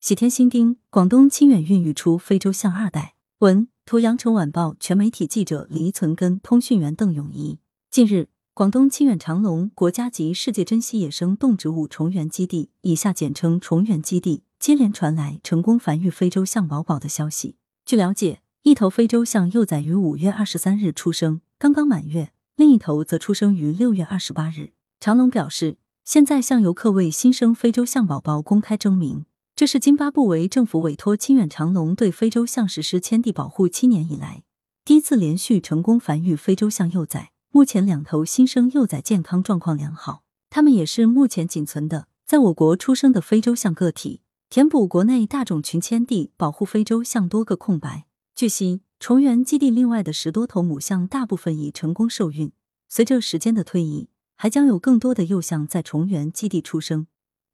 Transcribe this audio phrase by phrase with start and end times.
[0.00, 3.16] 喜天新丁，广东清远孕育出非洲象二代。
[3.40, 7.58] 文图：羊城晚报全媒体记者黎存根，通讯员邓永怡。
[7.90, 17.56] 近日，广东清远长隆国家级世界珍稀野生动植物重源基地（以下简称重源基地）接连传来成功繁育非洲象宝宝的消息。
[17.84, 24.70] 据了解，一头非洲象幼崽于五月二十三日出生，刚刚满月；另一头则出生于六月二十八日。
[25.00, 29.24] 长隆表示，现在向游客为新生非洲象宝宝公开征名。
[29.58, 34.44] 这是津巴布韦政府委托清远长隆对非洲象实施迁地保护七年以来，
[34.84, 37.32] 第一次连续成功繁育非洲象幼崽。
[37.50, 48.06] 目前两头新生幼崽健康状况良好，它们也是目前仅存的在我国出生的非洲象个体，填补国内大种群迁地保护非洲象多个空白。
[48.36, 52.52] 据悉，重源基地另外的十多头母象大部分已成功受孕，
[52.88, 57.08] 随着时间的推移，还将有更多的幼象在重源基地出生。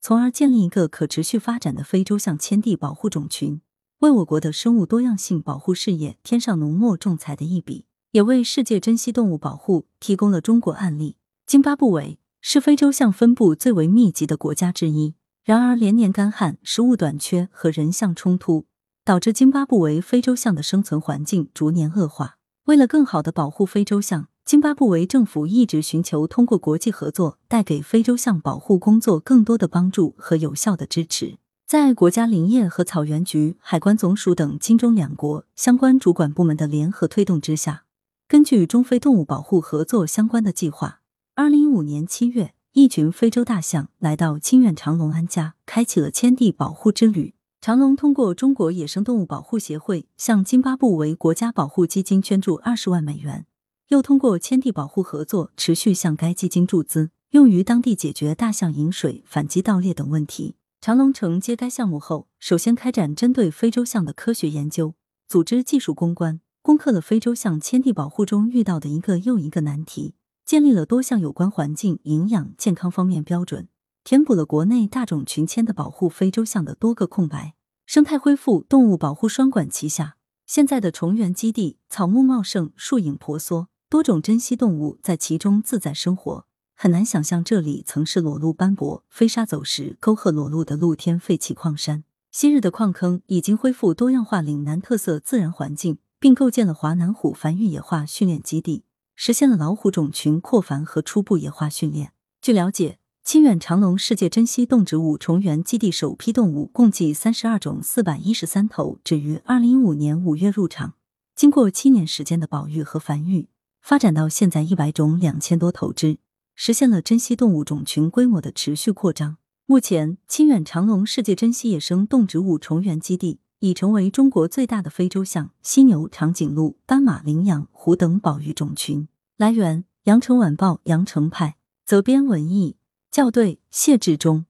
[0.06, 3.62] 从而建立一个可持续发展的非洲象迁地保护种群，
[4.00, 11.16] 为我国的生物多样性保护事业添上浓墨重彩的一笔，也为世界珍稀动物保护提供了中国案例。
[11.46, 18.66] 津巴布韦是非洲象分布最为密集的国家之一，然而连年干旱、食物短缺和人象冲突，
[19.06, 22.36] 导致津巴布韦非洲象的生存环境逐年恶化。
[22.64, 31.38] 为了更好的保护非洲象，津巴布韦政府一直寻求通过国际合作，带给非洲象保护工作更多的帮助和有效的支持。
[31.66, 37.84] 在国家林业和草原局、海关总署等金中两国相关主管部门的联合推动之下，
[38.28, 41.00] 根据中非动物保护合作相关的计划，
[41.34, 47.32] 二零一五年七月，一群非洲大象来到清远长隆安家，开启了迁地保护之旅。
[47.62, 53.46] 长隆通过中国野生动物保护协会向津巴布韦国家保护基金捐助二十万美元。
[53.94, 60.56] 又通过迁地保护合作，持续向该基金注资，用于当地解决大象饮水、反击盗猎等问题。
[60.80, 64.94] 长隆承接该项目后，首先开展针对非洲象的科学研究，
[65.28, 73.68] 组织技术攻关，攻克了非洲象迁地保护中遇到的一个又一个难题，建立了多项有关环境、营养、健康方面标准，
[74.02, 77.54] 填补了国内大种群迁的保护非洲象的多个空白。
[77.86, 80.16] 生态恢复、动物保护双管齐下，
[80.46, 83.68] 现在的重原基地草木茂盛，树影婆娑。
[83.94, 92.02] 多种珍稀动物在其中自在生活，很难想象这里曾是裸露斑驳、飞沙走石、沟壑裸露的露天废弃矿山。
[92.32, 98.82] 昔日的矿坑已经恢复多样化岭南特色自然环境，并构建了华南虎繁育野化训练基地，
[99.14, 102.10] 实现了老虎种群扩繁和初步野化训练。
[102.42, 110.94] 据了解，清远长隆世界珍稀动植物重源基地首批动物共计三十二种四百一十三头，只于二零一五年五月入场，
[111.36, 113.46] 经过七年时间的保育和繁育。
[113.84, 116.16] 发展到现在一百种两千多头只，
[116.54, 119.36] 实现了珍稀动物种群规模的持续扩张。
[119.66, 129.06] 目前，清远长隆世界珍稀野生动植物重源基地已成为中国最大的非洲象、犀牛、长颈鹿、斑马、羚羊、虎等保育种群。
[129.36, 132.76] 来源：羊城晚报羊城派，责编：文艺，
[133.10, 134.46] 校对：谢志忠。